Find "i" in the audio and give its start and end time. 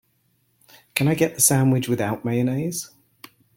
1.07-1.13